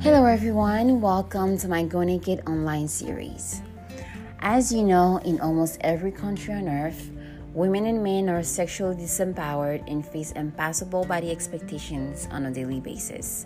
[0.00, 1.02] Hello, everyone.
[1.02, 3.60] Welcome to my Go Naked online series.
[4.38, 7.10] As you know, in almost every country on earth,
[7.52, 13.44] women and men are sexually disempowered and face impossible body expectations on a daily basis.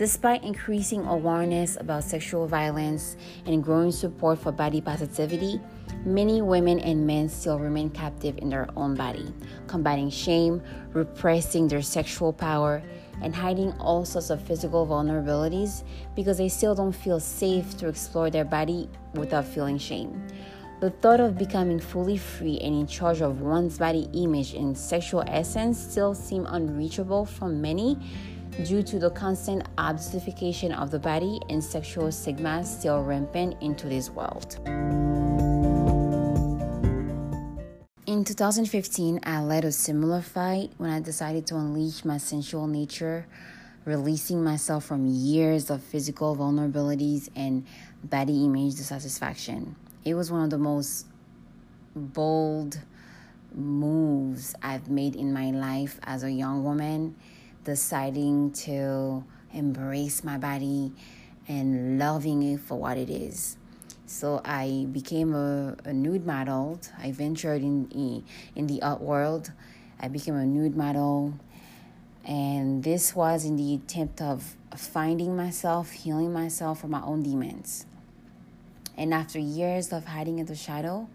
[0.00, 5.60] Despite increasing awareness about sexual violence and growing support for body positivity,
[6.06, 9.30] many women and men still remain captive in their own body,
[9.66, 10.62] combating shame,
[10.94, 12.82] repressing their sexual power,
[13.20, 15.82] and hiding all sorts of physical vulnerabilities
[16.16, 20.26] because they still don't feel safe to explore their body without feeling shame.
[20.80, 25.24] The thought of becoming fully free and in charge of one's body image and sexual
[25.26, 27.98] essence still seem unreachable for many
[28.64, 34.10] due to the constant objectification of the body and sexual stigma still rampant in today's
[34.10, 34.58] world.
[38.06, 43.26] In 2015, I led a similar fight when I decided to unleash my sensual nature,
[43.84, 47.64] releasing myself from years of physical vulnerabilities and
[48.04, 49.76] body image dissatisfaction.
[50.04, 51.06] It was one of the most
[51.94, 52.80] bold
[53.54, 57.16] moves I've made in my life as a young woman
[57.64, 60.92] deciding to embrace my body
[61.48, 63.56] and loving it for what it is.
[64.06, 66.80] So I became a, a nude model.
[66.98, 68.24] I ventured in, in
[68.56, 69.52] in the art world.
[70.00, 71.34] I became a nude model,
[72.24, 77.86] and this was in the attempt of finding myself, healing myself from my own demons.
[78.96, 81.08] And after years of hiding in the shadow,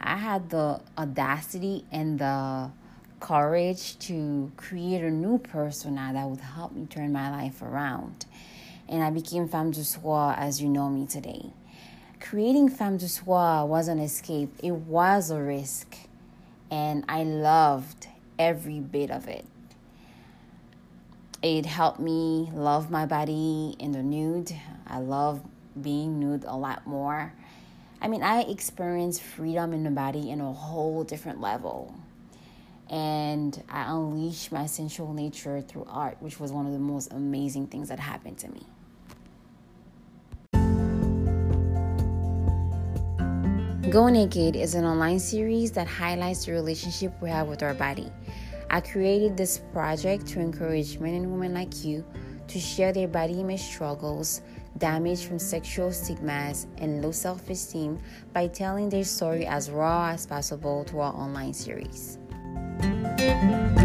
[0.00, 2.70] I had the audacity and the
[3.20, 8.26] courage to create a new persona that would help me turn my life around.
[8.88, 11.52] And I became femme du soir as you know me today.
[12.20, 15.96] Creating Femme du Soir was an escape, it was a risk,
[16.70, 19.44] and I loved every bit of it.
[21.42, 24.52] It helped me love my body in the nude.
[24.86, 25.40] I love
[25.80, 27.32] being nude a lot more.
[28.02, 31.94] I mean, I experienced freedom in the body in a whole different level
[32.90, 37.68] and I unleashed my sensual nature through art, which was one of the most amazing
[37.68, 38.66] things that happened to me.
[43.90, 48.10] Go Naked is an online series that highlights the relationship we have with our body.
[48.70, 52.04] I created this project to encourage men and women like you
[52.48, 54.42] to share their body image struggles,
[54.78, 57.98] damage from sexual stigmas, and low self esteem
[58.32, 62.18] by telling their story as raw as possible through our online series.
[62.50, 63.79] Música